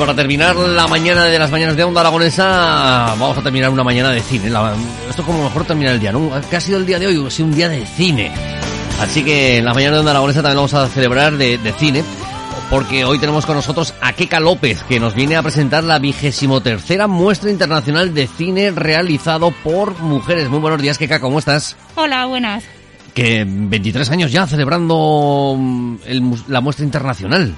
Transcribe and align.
Para 0.00 0.14
terminar 0.14 0.56
la 0.56 0.86
mañana 0.86 1.26
de 1.26 1.38
las 1.38 1.50
mañanas 1.50 1.76
de 1.76 1.84
Onda 1.84 2.00
Aragonesa, 2.00 3.14
vamos 3.18 3.36
a 3.36 3.42
terminar 3.42 3.68
una 3.68 3.84
mañana 3.84 4.10
de 4.10 4.22
cine. 4.22 4.46
esto 4.46 5.20
es 5.20 5.26
como 5.26 5.44
mejor 5.44 5.66
terminar 5.66 5.92
el 5.92 6.00
día, 6.00 6.10
¿no? 6.10 6.30
¿Qué 6.48 6.56
ha 6.56 6.60
sido 6.60 6.78
el 6.78 6.86
día 6.86 6.98
de 6.98 7.06
hoy? 7.06 7.26
Ha 7.26 7.30
sido 7.30 7.48
un 7.50 7.54
día 7.54 7.68
de 7.68 7.84
cine. 7.84 8.32
Así 8.98 9.22
que 9.22 9.58
en 9.58 9.66
la 9.66 9.74
mañana 9.74 9.96
de 9.96 10.00
Onda 10.00 10.12
Aragonesa 10.12 10.40
también 10.40 10.56
vamos 10.56 10.72
a 10.72 10.88
celebrar 10.88 11.36
de, 11.36 11.74
cine, 11.78 12.02
porque 12.70 13.04
hoy 13.04 13.18
tenemos 13.18 13.44
con 13.44 13.56
nosotros 13.56 13.92
a 14.00 14.14
Keka 14.14 14.40
López, 14.40 14.82
que 14.84 14.98
nos 14.98 15.14
viene 15.14 15.36
a 15.36 15.42
presentar 15.42 15.84
la 15.84 15.98
vigésimo 15.98 16.62
tercera 16.62 17.06
muestra 17.06 17.50
internacional 17.50 18.14
de 18.14 18.26
cine 18.26 18.70
realizado 18.70 19.50
por 19.50 19.98
mujeres. 20.00 20.48
Muy 20.48 20.60
buenos 20.60 20.80
días, 20.80 20.96
Keka, 20.96 21.20
¿cómo 21.20 21.40
estás? 21.40 21.76
Hola, 21.96 22.24
buenas. 22.24 22.64
Que 23.12 23.44
23 23.46 24.10
años 24.12 24.32
ya 24.32 24.46
celebrando 24.46 25.56
mm, 25.58 25.96
la 26.48 26.62
muestra 26.62 26.86
internacional. 26.86 27.54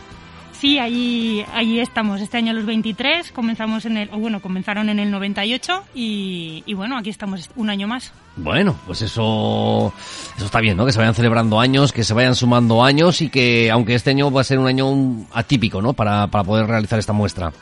Sí, 0.63 0.79
allí, 0.79 1.45
allí 1.53 1.81
estamos. 1.81 2.21
Este 2.21 2.37
año 2.37 2.53
los 2.53 2.65
23, 2.65 3.33
comenzamos 3.33 3.85
en 3.85 3.97
el, 3.97 4.09
o 4.13 4.19
bueno, 4.19 4.41
comenzaron 4.41 4.89
en 4.91 5.01
el 5.01 5.11
98 5.11 5.83
y, 5.93 6.63
y 6.65 6.75
bueno, 6.75 6.97
aquí 6.97 7.11
estamos 7.11 7.51
un 7.57 7.69
año 7.69 7.89
más. 7.89 8.13
Bueno, 8.37 8.77
pues 8.87 9.03
eso, 9.03 9.93
eso 10.37 10.47
está 10.47 10.61
bien, 10.61 10.77
¿no? 10.77 10.87
Que 10.87 10.93
se 10.93 11.01
vayan 11.01 11.17
celebrando 11.17 11.59
años, 11.59 11.93
que 11.93 12.05
se 12.05 12.15
vayan 12.15 12.37
sumando 12.37 12.85
años 12.85 13.23
y 13.23 13.29
que, 13.29 13.73
aunque 13.73 13.97
este 13.97 14.11
año 14.11 14.31
va 14.31 14.43
a 14.43 14.45
ser 14.45 14.61
un 14.61 14.69
año 14.69 15.27
atípico, 15.33 15.83
¿no? 15.83 15.95
Para, 15.95 16.29
para 16.29 16.45
poder 16.45 16.69
realizar 16.69 17.01
esta 17.01 17.13
muestra. 17.13 17.53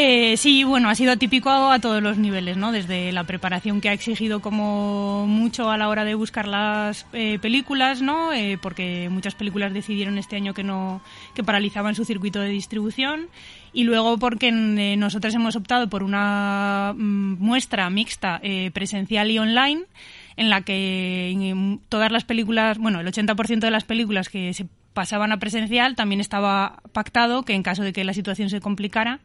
Eh, 0.00 0.36
sí, 0.36 0.62
bueno, 0.62 0.88
ha 0.88 0.94
sido 0.94 1.16
típico 1.16 1.50
a 1.50 1.80
todos 1.80 2.00
los 2.00 2.18
niveles, 2.18 2.56
¿no? 2.56 2.70
Desde 2.70 3.10
la 3.10 3.24
preparación 3.24 3.80
que 3.80 3.88
ha 3.88 3.92
exigido 3.92 4.38
como 4.38 5.26
mucho 5.26 5.72
a 5.72 5.76
la 5.76 5.88
hora 5.88 6.04
de 6.04 6.14
buscar 6.14 6.46
las 6.46 7.04
eh, 7.12 7.40
películas, 7.40 8.00
¿no? 8.00 8.32
Eh, 8.32 8.60
porque 8.62 9.08
muchas 9.10 9.34
películas 9.34 9.74
decidieron 9.74 10.16
este 10.16 10.36
año 10.36 10.54
que 10.54 10.62
no, 10.62 11.02
que 11.34 11.42
paralizaban 11.42 11.96
su 11.96 12.04
circuito 12.04 12.38
de 12.38 12.50
distribución. 12.50 13.26
Y 13.72 13.82
luego 13.82 14.18
porque 14.18 14.50
eh, 14.50 14.96
nosotros 14.96 15.34
hemos 15.34 15.56
optado 15.56 15.88
por 15.88 16.04
una 16.04 16.94
mm, 16.96 17.38
muestra 17.40 17.90
mixta 17.90 18.40
presencial 18.72 19.32
y 19.32 19.40
online 19.40 19.82
en 20.36 20.48
la 20.48 20.60
que 20.60 21.76
todas 21.88 22.12
las 22.12 22.22
películas, 22.22 22.78
bueno, 22.78 23.00
el 23.00 23.06
80% 23.08 23.58
de 23.58 23.70
las 23.72 23.82
películas 23.82 24.28
que 24.28 24.54
se 24.54 24.68
pasaban 24.98 25.30
a 25.30 25.38
presencial 25.38 25.94
también 25.94 26.20
estaba 26.20 26.82
pactado 26.90 27.44
que 27.44 27.54
en 27.54 27.62
caso 27.62 27.84
de 27.84 27.92
que 27.92 28.02
la 28.02 28.12
situación 28.12 28.50
se 28.50 28.60
complicara, 28.60 29.20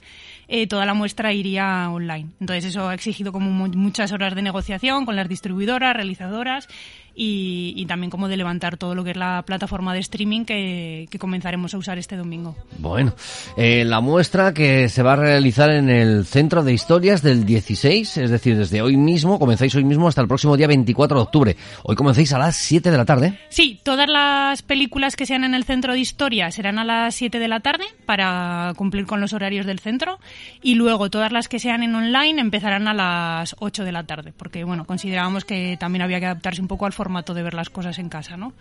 eh, 0.47 0.67
toda 0.67 0.85
la 0.85 0.93
muestra 0.93 1.33
iría 1.33 1.89
online. 1.89 2.29
Entonces 2.39 2.65
eso 2.65 2.89
ha 2.89 2.93
exigido 2.93 3.31
como 3.31 3.49
muchas 3.69 4.11
horas 4.11 4.35
de 4.35 4.43
negociación 4.43 5.03
con 5.03 5.15
las 5.15 5.27
distribuidoras, 5.27 5.95
realizadoras 5.95 6.67
y, 7.15 7.85
también 7.85 8.09
como 8.09 8.27
de 8.27 8.37
levantar 8.37 8.77
todo 8.77 8.95
lo 8.95 9.03
que 9.03 9.11
es 9.11 9.17
la 9.17 9.43
plataforma 9.45 9.93
de 9.93 9.99
streaming 9.99 10.45
que, 10.45 11.07
comenzaremos 11.19 11.73
a 11.73 11.77
usar 11.77 11.97
este 11.97 12.17
domingo. 12.17 12.55
Bueno, 12.79 13.13
eh, 13.55 13.85
la 13.85 14.01
muestra 14.01 14.53
que 14.53 14.89
se 14.89 15.03
va 15.03 15.13
a 15.13 15.15
realizar 15.15 15.69
en 15.69 15.89
el 15.89 16.25
Centro 16.25 16.63
de 16.63 16.73
Historias 16.73 17.21
del 17.21 17.45
16, 17.45 18.17
es 18.17 18.29
decir, 18.29 18.57
desde 18.57 18.81
hoy 18.81 18.97
mismo, 18.97 19.39
comenzáis 19.39 19.73
hoy 19.75 19.83
mismo 19.83 20.07
hasta 20.07 20.21
el 20.21 20.27
próximo 20.27 20.57
día 20.57 20.67
24 20.67 21.17
de 21.17 21.23
octubre. 21.23 21.57
Hoy 21.83 21.95
comenzáis 21.95 22.33
a 22.33 22.39
las 22.39 22.55
7 22.55 22.91
de 22.91 22.97
la 22.97 23.05
tarde. 23.05 23.39
Sí, 23.49 23.79
todas 23.83 24.09
las 24.09 24.63
películas 24.63 25.15
que 25.15 25.25
sean 25.25 25.43
en 25.43 25.53
el 25.53 25.63
Centro 25.63 25.93
de 25.93 25.99
Historia 25.99 26.51
serán 26.51 26.79
a 26.79 26.83
las 26.83 27.15
7 27.15 27.39
de 27.39 27.47
la 27.47 27.59
tarde 27.59 27.85
para 28.05 28.73
cumplir 28.75 29.05
con 29.05 29.21
los 29.21 29.33
horarios 29.33 29.65
del 29.65 29.79
centro 29.79 30.19
y 30.61 30.75
luego 30.75 31.09
todas 31.09 31.31
las 31.31 31.47
que 31.47 31.59
sean 31.59 31.83
en 31.83 31.95
online 31.95 32.41
empezarán 32.41 32.87
a 32.87 32.93
las 32.93 33.55
8 33.59 33.83
de 33.85 33.91
la 33.91 34.03
tarde, 34.03 34.33
porque 34.35 34.63
bueno, 34.63 34.85
considerábamos 34.85 35.45
que 35.45 35.77
también 35.79 36.01
había 36.01 36.19
que 36.19 36.25
adaptarse 36.25 36.61
un 36.61 36.67
poco 36.67 36.85
al 36.85 36.93
formato 36.93 37.02
de 37.33 37.43
ver 37.43 37.53
las 37.53 37.69
cosas 37.69 37.99
en 37.99 38.09
casa, 38.09 38.37
¿no? 38.37 38.53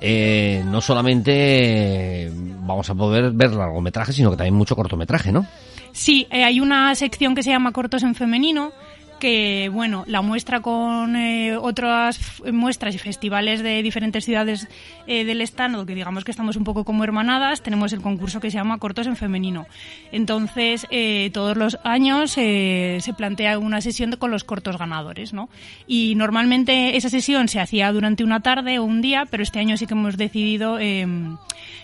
Eh, 0.00 0.62
no 0.66 0.80
solamente 0.80 2.30
vamos 2.60 2.88
a 2.90 2.94
poder 2.94 3.32
ver 3.32 3.52
largometraje, 3.52 4.12
sino 4.12 4.30
que 4.30 4.36
también 4.36 4.54
mucho 4.54 4.76
cortometraje, 4.76 5.32
¿no? 5.32 5.46
Sí, 5.92 6.26
eh, 6.30 6.44
hay 6.44 6.60
una 6.60 6.94
sección 6.94 7.34
que 7.34 7.42
se 7.42 7.50
llama 7.50 7.72
Cortos 7.72 8.02
en 8.02 8.14
Femenino, 8.14 8.72
que 9.18 9.70
bueno 9.72 10.04
la 10.06 10.22
muestra 10.22 10.60
con 10.60 11.16
eh, 11.16 11.56
otras 11.56 12.42
muestras 12.52 12.94
y 12.94 12.98
festivales 12.98 13.62
de 13.62 13.82
diferentes 13.82 14.24
ciudades 14.24 14.68
eh, 15.06 15.24
del 15.24 15.40
estado 15.40 15.84
que 15.86 15.94
digamos 15.94 16.24
que 16.24 16.30
estamos 16.30 16.56
un 16.56 16.64
poco 16.64 16.84
como 16.84 17.04
hermanadas 17.04 17.62
tenemos 17.62 17.92
el 17.92 18.00
concurso 18.00 18.40
que 18.40 18.50
se 18.50 18.58
llama 18.58 18.78
cortos 18.78 19.06
en 19.06 19.16
femenino. 19.16 19.66
Entonces 20.12 20.86
eh, 20.90 21.30
todos 21.32 21.56
los 21.56 21.78
años 21.84 22.32
se 22.32 23.14
plantea 23.16 23.58
una 23.58 23.80
sesión 23.80 24.12
con 24.18 24.30
los 24.30 24.44
cortos 24.44 24.78
ganadores 24.78 25.32
no 25.32 25.48
y 25.86 26.14
normalmente 26.14 26.96
esa 26.96 27.08
sesión 27.08 27.48
se 27.48 27.60
hacía 27.60 27.92
durante 27.92 28.24
una 28.24 28.40
tarde 28.40 28.78
o 28.78 28.84
un 28.84 29.00
día 29.00 29.26
pero 29.30 29.42
este 29.42 29.58
año 29.58 29.76
sí 29.76 29.86
que 29.86 29.94
hemos 29.94 30.16
decidido 30.16 30.78
em, 30.78 31.36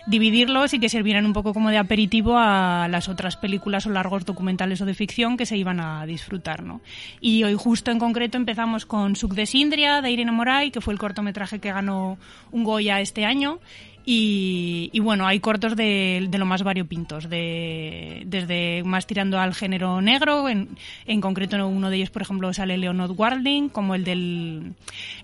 dividirlos 0.06 0.74
y 0.74 0.80
que 0.80 0.88
sirvieran 0.88 1.26
un 1.26 1.32
poco 1.32 1.54
como 1.54 1.70
de 1.70 1.78
aperitivo 1.78 2.36
a 2.36 2.88
las 2.90 3.08
otras 3.08 3.36
películas 3.36 3.86
o 3.86 3.90
largos 3.90 4.24
documentales 4.24 4.80
o 4.80 4.84
de 4.84 4.94
ficción 4.94 5.36
que 5.36 5.46
se 5.46 5.56
iban 5.56 5.80
a 5.80 6.04
disfrutar, 6.06 6.62
¿no? 6.62 6.80
Y 7.20 7.44
hoy 7.44 7.54
justo 7.54 7.90
en 7.90 7.98
concreto 7.98 8.36
empezamos 8.36 8.86
con 8.86 9.16
Suc 9.16 9.34
de 9.34 9.46
Sindria 9.46 10.02
de 10.02 10.10
Irene 10.10 10.32
Moray, 10.32 10.70
que 10.70 10.80
fue 10.80 10.92
el 10.92 10.98
cortometraje 10.98 11.58
que 11.58 11.72
ganó 11.72 12.18
un 12.50 12.64
Goya 12.64 13.00
este 13.00 13.24
año 13.24 13.60
y, 14.06 14.98
bueno, 15.00 15.26
hay 15.26 15.40
cortos 15.40 15.76
de, 15.76 16.28
lo 16.30 16.46
más 16.46 16.62
variopintos, 16.62 17.28
de, 17.30 18.22
desde 18.26 18.82
más 18.84 19.06
tirando 19.06 19.38
al 19.38 19.54
género 19.54 20.00
negro, 20.00 20.48
en, 20.48 20.76
en 21.06 21.20
concreto 21.20 21.54
uno 21.66 21.90
de 21.90 21.96
ellos, 21.96 22.10
por 22.10 22.22
ejemplo, 22.22 22.52
sale 22.52 22.76
Leonard 22.76 23.12
Warding, 23.16 23.68
como 23.68 23.94
el, 23.94 24.04
del, 24.04 24.74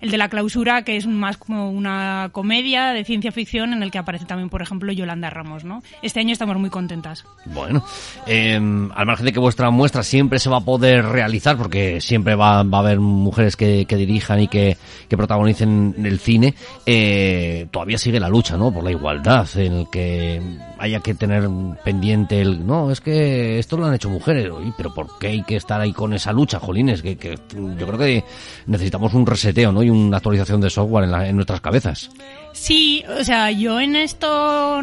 el 0.01 0.11
de 0.11 0.17
la 0.17 0.29
clausura, 0.29 0.83
que 0.83 0.97
es 0.97 1.05
más 1.05 1.37
como 1.37 1.69
una 1.69 2.29
comedia 2.31 2.93
de 2.93 3.03
ciencia 3.03 3.31
ficción 3.31 3.73
en 3.73 3.83
el 3.83 3.91
que 3.91 3.99
aparece 3.99 4.25
también, 4.25 4.49
por 4.49 4.61
ejemplo, 4.61 4.91
Yolanda 4.91 5.29
Ramos. 5.29 5.63
¿no? 5.63 5.83
Este 6.01 6.19
año 6.19 6.33
estamos 6.33 6.57
muy 6.57 6.69
contentas. 6.69 7.25
Bueno, 7.45 7.85
em, 8.25 8.89
al 8.95 9.05
margen 9.05 9.25
de 9.25 9.33
que 9.33 9.39
vuestra 9.39 9.69
muestra 9.69 10.03
siempre 10.03 10.39
se 10.39 10.49
va 10.49 10.57
a 10.57 10.61
poder 10.61 11.05
realizar, 11.05 11.57
porque 11.57 12.01
siempre 12.01 12.35
va, 12.35 12.63
va 12.63 12.77
a 12.79 12.81
haber 12.81 12.99
mujeres 12.99 13.55
que, 13.55 13.85
que 13.85 13.95
dirijan 13.95 14.41
y 14.41 14.47
que, 14.47 14.77
que 15.07 15.17
protagonicen 15.17 15.95
el 16.03 16.19
cine, 16.19 16.55
eh, 16.85 17.67
todavía 17.71 17.97
sigue 17.97 18.19
la 18.19 18.29
lucha, 18.29 18.57
¿no? 18.57 18.70
Por 18.73 18.83
la 18.83 18.91
igualdad, 18.91 19.47
en 19.55 19.73
el 19.73 19.89
que 19.89 20.41
haya 20.77 20.99
que 20.99 21.13
tener 21.13 21.47
pendiente 21.83 22.41
el, 22.41 22.65
no, 22.65 22.91
es 22.91 23.01
que 23.01 23.59
esto 23.59 23.77
lo 23.77 23.85
han 23.85 23.93
hecho 23.93 24.09
mujeres, 24.09 24.51
pero 24.77 24.93
¿por 24.93 25.17
qué 25.19 25.27
hay 25.27 25.43
que 25.43 25.55
estar 25.55 25.79
ahí 25.81 25.93
con 25.93 26.13
esa 26.13 26.31
lucha, 26.31 26.59
jolines? 26.59 27.01
Que, 27.01 27.17
que 27.17 27.37
yo 27.53 27.87
creo 27.87 27.97
que 27.97 28.23
necesitamos 28.65 29.13
un 29.13 29.25
reseteo, 29.25 29.71
¿no? 29.71 29.83
Y 29.83 29.89
una 29.89 30.17
actualización 30.17 30.61
de 30.61 30.69
software 30.69 31.05
en, 31.05 31.13
en 31.13 31.35
nuestras 31.35 31.61
cabezas. 31.61 32.09
Sí, 32.53 33.03
o 33.19 33.23
sea, 33.23 33.51
yo 33.51 33.79
en 33.79 33.95
esto 33.95 34.81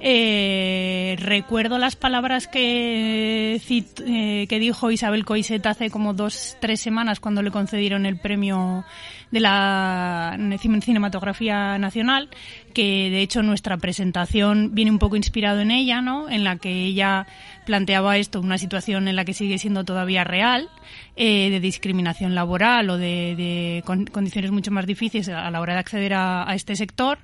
eh, 0.00 1.16
recuerdo 1.18 1.78
las 1.78 1.96
palabras 1.96 2.46
que, 2.46 3.60
eh, 3.60 4.46
que 4.48 4.58
dijo 4.58 4.90
Isabel 4.90 5.24
Coiset 5.24 5.66
hace 5.66 5.90
como 5.90 6.14
dos, 6.14 6.56
tres 6.60 6.80
semanas 6.80 7.18
cuando 7.18 7.42
le 7.42 7.50
concedieron 7.50 8.06
el 8.06 8.18
premio 8.18 8.84
de 9.30 9.40
la 9.40 10.38
cinematografía 10.80 11.78
nacional, 11.78 12.28
que 12.72 13.10
de 13.10 13.20
hecho 13.22 13.42
nuestra 13.42 13.76
presentación 13.76 14.74
viene 14.74 14.90
un 14.90 14.98
poco 14.98 15.16
inspirado 15.16 15.60
en 15.60 15.70
ella, 15.70 16.00
¿no? 16.00 16.30
En 16.30 16.44
la 16.44 16.56
que 16.56 16.70
ella 16.70 17.26
planteaba 17.68 18.16
esto, 18.16 18.40
una 18.40 18.56
situación 18.56 19.08
en 19.08 19.14
la 19.14 19.26
que 19.26 19.34
sigue 19.34 19.58
siendo 19.58 19.84
todavía 19.84 20.24
real, 20.24 20.70
eh, 21.16 21.50
de 21.50 21.60
discriminación 21.60 22.34
laboral 22.34 22.88
o 22.88 22.96
de, 22.96 23.82
condiciones 23.84 24.50
mucho 24.50 24.70
más 24.70 24.86
difíciles 24.86 25.28
a 25.28 25.50
la 25.50 25.60
hora 25.60 25.74
de 25.74 25.80
acceder 25.80 26.14
a 26.14 26.50
este 26.54 26.76
sector 26.76 27.18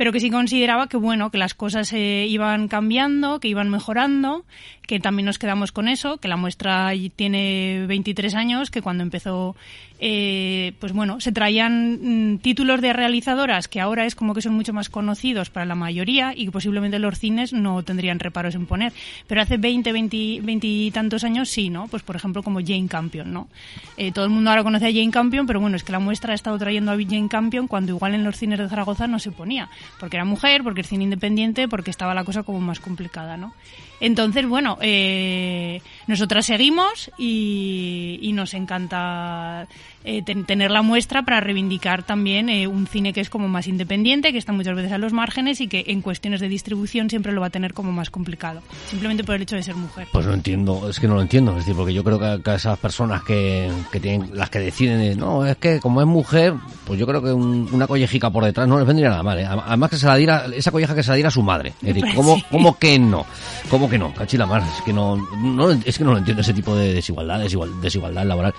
pero 0.00 0.12
que 0.12 0.20
sí 0.20 0.30
consideraba 0.30 0.86
que 0.86 0.96
bueno, 0.96 1.28
que 1.28 1.36
las 1.36 1.52
cosas 1.52 1.92
eh, 1.92 2.24
iban 2.26 2.68
cambiando, 2.68 3.38
que 3.38 3.48
iban 3.48 3.68
mejorando, 3.68 4.46
que 4.90 4.98
también 4.98 5.26
nos 5.26 5.38
quedamos 5.38 5.70
con 5.70 5.86
eso, 5.86 6.16
que 6.16 6.26
la 6.26 6.36
muestra 6.36 6.90
tiene 7.14 7.84
23 7.86 8.34
años, 8.34 8.70
que 8.72 8.82
cuando 8.82 9.04
empezó, 9.04 9.54
eh, 10.00 10.72
pues 10.80 10.92
bueno, 10.92 11.20
se 11.20 11.30
traían 11.30 12.32
mm, 12.32 12.38
títulos 12.38 12.80
de 12.80 12.92
realizadoras 12.92 13.68
que 13.68 13.80
ahora 13.80 14.04
es 14.04 14.16
como 14.16 14.34
que 14.34 14.42
son 14.42 14.54
mucho 14.54 14.72
más 14.72 14.88
conocidos 14.88 15.48
para 15.48 15.64
la 15.64 15.76
mayoría 15.76 16.32
y 16.34 16.46
que 16.46 16.50
posiblemente 16.50 16.98
los 16.98 17.20
cines 17.20 17.52
no 17.52 17.84
tendrían 17.84 18.18
reparos 18.18 18.56
en 18.56 18.66
poner, 18.66 18.92
pero 19.28 19.42
hace 19.42 19.58
20, 19.58 19.92
20, 19.92 20.40
20 20.42 20.66
y 20.66 20.90
tantos 20.90 21.22
años 21.22 21.50
sí, 21.50 21.70
¿no? 21.70 21.86
Pues 21.86 22.02
por 22.02 22.16
ejemplo 22.16 22.42
como 22.42 22.58
Jane 22.58 22.88
Campion, 22.88 23.32
¿no? 23.32 23.48
Eh, 23.96 24.10
todo 24.10 24.24
el 24.24 24.30
mundo 24.32 24.50
ahora 24.50 24.64
conoce 24.64 24.86
a 24.86 24.92
Jane 24.92 25.12
Campion, 25.12 25.46
pero 25.46 25.60
bueno, 25.60 25.76
es 25.76 25.84
que 25.84 25.92
la 25.92 26.00
muestra 26.00 26.32
ha 26.32 26.34
estado 26.34 26.58
trayendo 26.58 26.90
a 26.90 26.96
Jane 26.96 27.28
Campion 27.28 27.68
cuando 27.68 27.92
igual 27.92 28.14
en 28.14 28.24
los 28.24 28.36
cines 28.36 28.58
de 28.58 28.68
Zaragoza 28.68 29.06
no 29.06 29.20
se 29.20 29.30
ponía, 29.30 29.68
porque 29.98 30.16
era 30.16 30.24
mujer, 30.24 30.62
porque 30.62 30.82
es 30.82 30.88
cine 30.88 31.04
independiente, 31.04 31.68
porque 31.68 31.90
estaba 31.90 32.14
la 32.14 32.24
cosa 32.24 32.42
como 32.42 32.60
más 32.60 32.80
complicada, 32.80 33.36
¿no? 33.36 33.52
Entonces, 34.00 34.46
bueno, 34.46 34.78
eh, 34.80 35.82
nosotras 36.10 36.44
seguimos 36.44 37.10
y, 37.16 38.30
nos 38.34 38.54
encanta 38.54 39.66
eh, 40.04 40.22
tener 40.22 40.70
la 40.70 40.82
muestra 40.82 41.22
para 41.22 41.40
reivindicar 41.40 42.02
también 42.02 42.48
eh, 42.48 42.66
un 42.66 42.86
cine 42.86 43.12
que 43.12 43.20
es 43.20 43.28
como 43.28 43.48
más 43.48 43.66
independiente, 43.66 44.32
que 44.32 44.38
está 44.38 44.52
muchas 44.52 44.74
veces 44.74 44.92
a 44.92 44.98
los 44.98 45.12
márgenes 45.12 45.60
y 45.60 45.68
que 45.68 45.84
en 45.88 46.00
cuestiones 46.00 46.40
de 46.40 46.48
distribución 46.48 47.10
siempre 47.10 47.32
lo 47.32 47.40
va 47.40 47.48
a 47.48 47.50
tener 47.50 47.74
como 47.74 47.92
más 47.92 48.10
complicado, 48.10 48.62
simplemente 48.88 49.24
por 49.24 49.34
el 49.34 49.42
hecho 49.42 49.56
de 49.56 49.62
ser 49.62 49.74
mujer. 49.76 50.08
Pues 50.10 50.26
no 50.26 50.32
entiendo, 50.32 50.88
es 50.88 50.98
que 50.98 51.06
no 51.06 51.14
lo 51.14 51.22
entiendo, 51.22 51.52
es 51.52 51.58
decir, 51.58 51.76
porque 51.76 51.92
yo 51.92 52.02
creo 52.02 52.18
que, 52.18 52.54
esas 52.54 52.78
personas 52.78 53.22
que, 53.22 53.70
que, 53.92 54.00
tienen, 54.00 54.30
las 54.34 54.50
que 54.50 54.58
deciden, 54.58 55.18
no, 55.18 55.46
es 55.46 55.56
que 55.58 55.80
como 55.80 56.00
es 56.00 56.06
mujer, 56.06 56.54
pues 56.86 56.98
yo 56.98 57.06
creo 57.06 57.22
que 57.22 57.32
una 57.32 57.86
collejica 57.86 58.30
por 58.30 58.44
detrás 58.44 58.66
no 58.66 58.78
les 58.78 58.86
vendría 58.86 59.10
nada 59.10 59.22
mal, 59.22 59.38
además 59.38 59.90
que 59.90 59.96
se 59.96 60.06
la 60.06 60.16
diera, 60.16 60.46
esa 60.54 60.70
colleja 60.70 60.94
que 60.94 61.02
se 61.02 61.10
la 61.10 61.16
diera 61.16 61.28
a 61.28 61.32
su 61.32 61.42
madre, 61.42 61.74
es 61.82 61.94
decir, 61.94 62.04
¿cómo, 62.14 62.42
¿cómo 62.50 62.78
que 62.78 62.98
no? 62.98 63.26
¿Cómo 63.68 63.88
que 63.88 63.98
no? 63.98 64.12
Cachila 64.14 64.46
más, 64.46 64.78
es 64.78 64.82
que 64.82 64.92
no, 64.92 65.16
no, 65.16 65.70
es 65.70 65.98
que 66.00 66.04
no 66.04 66.12
lo 66.12 66.18
entiendo 66.18 66.40
ese 66.40 66.54
tipo 66.54 66.74
de 66.74 66.94
desigualdad, 66.94 67.38
desigualdad 67.38 68.24
laboral 68.24 68.54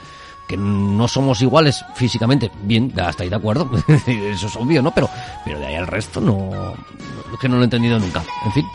que 0.47 0.57
no 0.57 1.07
somos 1.07 1.41
iguales 1.41 1.83
físicamente, 1.95 2.51
bien, 2.63 2.91
hasta 2.99 3.23
ahí 3.23 3.29
de 3.29 3.35
acuerdo, 3.37 3.71
eso 3.87 4.47
es 4.47 4.55
obvio, 4.57 4.81
¿no? 4.81 4.91
Pero, 4.91 5.09
pero 5.45 5.57
de 5.57 5.65
ahí 5.65 5.75
al 5.75 5.87
resto 5.87 6.19
no, 6.19 6.73
es 7.31 7.39
que 7.39 7.47
no 7.47 7.55
lo 7.55 7.61
he 7.61 7.63
entendido 7.63 7.97
nunca. 7.97 8.21
En 8.45 8.51
fin, 8.51 8.65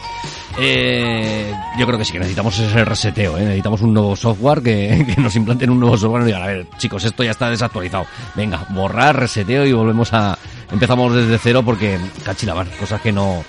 eh, 0.59 1.55
yo 1.79 1.87
creo 1.87 1.99
que 1.99 2.05
sí 2.07 2.13
que 2.13 2.19
necesitamos 2.19 2.59
ese 2.59 2.83
reseteo, 2.83 3.37
¿eh? 3.37 3.43
necesitamos 3.43 3.83
un 3.83 3.93
nuevo 3.93 4.17
software 4.17 4.63
que, 4.63 5.07
que 5.15 5.21
nos 5.21 5.37
implanten 5.37 5.69
un 5.69 5.79
nuevo 5.79 5.99
software 5.99 6.23
y 6.23 6.27
digan, 6.27 6.43
a 6.43 6.47
ver, 6.47 6.67
chicos, 6.79 7.05
esto 7.05 7.23
ya 7.23 7.33
está 7.33 7.51
desactualizado. 7.51 8.07
Venga, 8.35 8.67
borrar, 8.71 9.15
reseteo 9.15 9.67
y 9.67 9.73
volvemos 9.75 10.13
a, 10.15 10.39
empezamos 10.73 11.15
desde 11.15 11.37
cero 11.37 11.63
porque, 11.63 11.99
cachilabar, 12.25 12.69
cosas 12.79 13.03
que 13.03 13.13
no, 13.13 13.45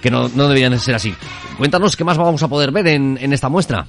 que 0.00 0.10
no, 0.10 0.28
no 0.28 0.46
deberían 0.46 0.78
ser 0.78 0.94
así. 0.94 1.12
Cuéntanos 1.58 1.96
qué 1.96 2.04
más 2.04 2.16
vamos 2.16 2.42
a 2.44 2.48
poder 2.48 2.70
ver 2.70 2.86
en, 2.86 3.18
en 3.20 3.32
esta 3.32 3.48
muestra. 3.48 3.86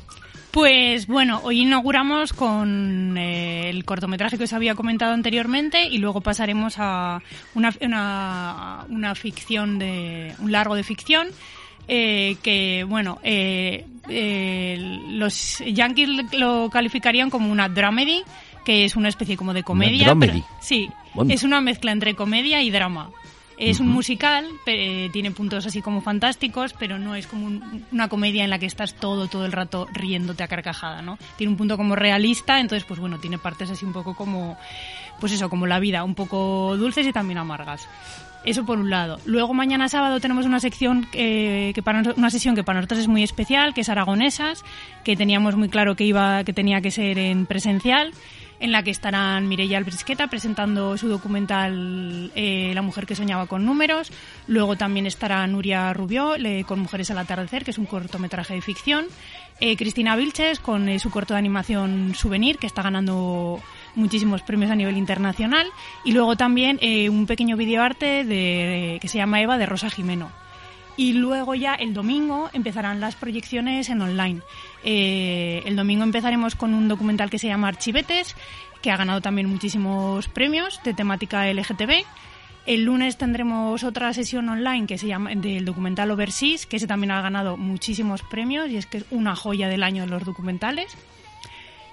Pues 0.53 1.07
bueno, 1.07 1.41
hoy 1.44 1.61
inauguramos 1.61 2.31
con 2.31 3.17
eh, 3.17 3.71
el 3.71 3.83
cortometraje 3.85 4.38
que 4.38 4.44
os 4.44 4.53
había 4.53 4.75
comentado 4.75 5.11
anteriormente 5.11 5.88
y 5.88 5.97
luego 5.97 6.21
pasaremos 6.21 6.75
a 6.77 7.23
una, 7.55 7.73
una, 7.81 8.85
una 8.88 9.15
ficción 9.15 9.79
de 9.79 10.31
un 10.38 10.51
largo 10.51 10.75
de 10.75 10.83
ficción 10.83 11.29
eh, 11.88 12.38
que 12.44 12.85
bueno 12.88 13.17
eh, 13.23 13.83
los 15.09 15.63
yankees 15.65 16.09
lo 16.33 16.69
calificarían 16.69 17.31
como 17.31 17.51
una 17.51 17.67
dramedy 17.67 18.21
que 18.63 18.85
es 18.85 18.95
una 18.95 19.09
especie 19.09 19.35
como 19.35 19.55
de 19.55 19.63
comedia. 19.63 20.15
sí, 20.61 20.88
es 21.29 21.41
una 21.41 21.61
mezcla 21.61 21.91
entre 21.91 22.13
comedia 22.13 22.61
y 22.61 22.69
drama. 22.69 23.09
Es 23.57 23.79
un 23.79 23.88
musical, 23.88 24.45
eh, 24.65 25.09
tiene 25.13 25.31
puntos 25.31 25.65
así 25.65 25.81
como 25.81 26.01
fantásticos, 26.01 26.73
pero 26.73 26.97
no 26.97 27.15
es 27.15 27.27
como 27.27 27.61
una 27.91 28.09
comedia 28.09 28.44
en 28.44 28.50
la 28.50 28.59
que 28.59 28.65
estás 28.65 28.95
todo, 28.95 29.27
todo 29.27 29.45
el 29.45 29.51
rato 29.51 29.88
riéndote 29.94 30.44
a 30.44 30.47
carcajada, 30.47 31.01
¿no? 31.01 31.17
Tiene 31.38 31.51
un 31.51 31.57
punto 31.57 31.77
como 31.77 31.95
realista, 31.95 32.59
entonces, 32.59 32.85
pues 32.85 33.00
bueno, 33.00 33.19
tiene 33.19 33.38
partes 33.38 33.69
así 33.69 33.85
un 33.85 33.94
poco 33.94 34.15
como, 34.15 34.57
pues 35.19 35.31
eso, 35.33 35.50
como 35.50 35.67
la 35.67 35.79
vida, 35.79 36.03
un 36.03 36.15
poco 36.15 36.75
dulces 36.77 37.05
y 37.05 37.13
también 37.13 37.38
amargas. 37.38 37.88
Eso 38.45 38.65
por 38.65 38.77
un 38.77 38.89
lado. 38.89 39.19
Luego 39.25 39.53
mañana 39.53 39.87
sábado 39.87 40.19
tenemos 40.19 40.45
una 40.45 40.59
sección 40.59 41.07
eh, 41.13 41.71
que 41.73 41.81
para 41.81 42.03
una 42.15 42.29
sesión 42.29 42.55
que 42.55 42.63
para 42.63 42.79
nosotros 42.79 42.99
es 42.99 43.07
muy 43.07 43.23
especial, 43.23 43.73
que 43.73 43.81
es 43.81 43.89
aragonesas, 43.89 44.63
que 45.03 45.15
teníamos 45.15 45.55
muy 45.55 45.69
claro 45.69 45.95
que 45.95 46.03
iba 46.03 46.43
que 46.43 46.51
tenía 46.51 46.81
que 46.81 46.91
ser 46.91 47.17
en 47.17 47.45
presencial 47.45 48.13
en 48.63 48.71
la 48.71 48.81
que 48.81 48.91
estarán 48.91 49.49
Mireia 49.49 49.77
Albrisqueta 49.77 50.27
presentando 50.27 50.97
su 50.97 51.09
documental 51.09 52.31
eh, 52.33 52.71
La 52.73 52.81
mujer 52.81 53.05
que 53.05 53.13
soñaba 53.13 53.45
con 53.45 53.65
números. 53.65 54.09
Luego 54.47 54.77
también 54.77 55.05
estará 55.05 55.45
Nuria 55.47 55.91
Rubió 55.91 56.35
con 56.65 56.79
Mujeres 56.79 57.11
al 57.11 57.17
atardecer, 57.17 57.65
que 57.65 57.71
es 57.71 57.77
un 57.77 57.85
cortometraje 57.85 58.53
de 58.53 58.61
ficción. 58.61 59.05
Eh, 59.59 59.75
Cristina 59.75 60.15
Vilches 60.15 60.59
con 60.59 60.97
su 60.97 61.09
corto 61.09 61.33
de 61.33 61.39
animación 61.39 62.15
Souvenir, 62.15 62.57
que 62.57 62.67
está 62.67 62.81
ganando 62.81 63.61
muchísimos 63.95 64.41
premios 64.41 64.71
a 64.71 64.75
nivel 64.75 64.97
internacional. 64.97 65.67
Y 66.03 66.11
luego 66.13 66.35
también 66.35 66.79
un 67.09 67.25
pequeño 67.25 67.57
videoarte 67.57 68.23
de, 68.23 68.97
que 69.01 69.07
se 69.07 69.17
llama 69.17 69.41
Eva 69.41 69.57
de 69.57 69.65
Rosa 69.65 69.89
Jimeno. 69.89 70.31
Y 70.95 71.13
luego 71.13 71.55
ya 71.55 71.73
el 71.73 71.93
domingo 71.93 72.49
empezarán 72.53 72.99
las 72.99 73.15
proyecciones 73.15 73.89
en 73.89 74.01
online. 74.01 74.41
Eh, 74.83 75.63
el 75.65 75.75
domingo 75.75 76.03
empezaremos 76.03 76.55
con 76.55 76.73
un 76.73 76.87
documental 76.87 77.29
que 77.29 77.39
se 77.39 77.47
llama 77.47 77.67
Archivetes, 77.67 78.35
que 78.81 78.91
ha 78.91 78.97
ganado 78.97 79.21
también 79.21 79.49
muchísimos 79.49 80.27
premios 80.27 80.79
de 80.83 80.93
temática 80.93 81.51
LGTB. 81.51 82.05
El 82.65 82.85
lunes 82.85 83.17
tendremos 83.17 83.83
otra 83.83 84.13
sesión 84.13 84.47
online 84.49 84.85
que 84.85 84.97
se 84.97 85.07
llama 85.07 85.31
del 85.35 85.65
documental 85.65 86.11
Overseas, 86.11 86.65
que 86.65 86.77
ese 86.77 86.87
también 86.87 87.11
ha 87.11 87.21
ganado 87.21 87.57
muchísimos 87.57 88.21
premios 88.21 88.69
y 88.69 88.77
es 88.77 88.85
que 88.85 88.99
es 88.99 89.05
una 89.09 89.35
joya 89.35 89.67
del 89.67 89.83
año 89.83 90.03
de 90.03 90.09
los 90.09 90.23
documentales. 90.23 90.95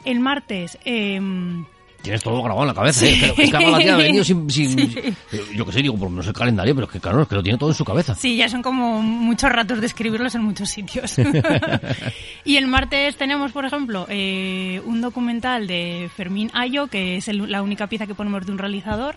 El 0.04 0.20
martes 0.20 0.78
em, 0.84 1.64
Tienes 2.02 2.22
todo 2.22 2.42
grabado 2.42 2.62
en 2.62 2.68
la 2.68 2.74
cabeza, 2.74 3.06
¿eh? 3.06 3.16
Pero 3.20 3.34
es 3.36 3.50
que 3.50 3.90
ha 3.90 3.96
venido 3.96 4.24
sin... 4.24 4.48
Yo 5.54 5.66
qué 5.66 5.72
sé, 5.72 5.82
digo, 5.82 5.94
por 5.94 6.04
lo 6.04 6.10
menos 6.10 6.26
el 6.26 6.32
calendario, 6.32 6.74
pero 6.74 6.86
es 6.86 6.92
que 6.92 7.00
claro, 7.00 7.22
es 7.22 7.28
que 7.28 7.34
lo 7.34 7.42
tiene 7.42 7.58
todo 7.58 7.70
en 7.70 7.74
su 7.74 7.84
cabeza. 7.84 8.14
Sí, 8.14 8.36
ya 8.36 8.48
son 8.48 8.62
como 8.62 9.02
muchos 9.02 9.50
ratos 9.50 9.80
de 9.80 9.86
escribirlos 9.86 10.34
en 10.34 10.42
muchos 10.42 10.70
sitios. 10.70 11.16
y 12.44 12.56
el 12.56 12.66
martes 12.66 13.16
tenemos, 13.16 13.52
por 13.52 13.64
ejemplo, 13.64 14.06
eh, 14.08 14.80
un 14.86 15.00
documental 15.00 15.66
de 15.66 16.10
Fermín 16.14 16.50
Ayo, 16.54 16.86
que 16.86 17.16
es 17.16 17.28
la 17.28 17.62
única 17.62 17.86
pieza 17.86 18.06
que 18.06 18.14
ponemos 18.14 18.46
de 18.46 18.52
un 18.52 18.58
realizador, 18.58 19.16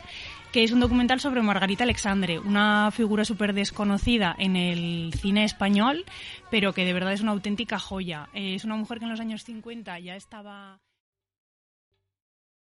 que 0.51 0.63
es 0.63 0.71
un 0.71 0.79
documental 0.79 1.19
sobre 1.19 1.41
Margarita 1.41 1.83
Alexandre, 1.83 2.37
una 2.37 2.91
figura 2.91 3.25
súper 3.25 3.53
desconocida 3.53 4.35
en 4.37 4.55
el 4.55 5.11
cine 5.17 5.45
español, 5.45 6.05
pero 6.51 6.73
que 6.73 6.85
de 6.85 6.93
verdad 6.93 7.13
es 7.13 7.21
una 7.21 7.31
auténtica 7.31 7.79
joya. 7.79 8.29
Eh, 8.33 8.53
es 8.55 8.63
una 8.63 8.75
mujer 8.75 8.99
que 8.99 9.05
en 9.05 9.11
los 9.11 9.19
años 9.19 9.43
50 9.43 9.99
ya 9.99 10.15
estaba... 10.15 10.79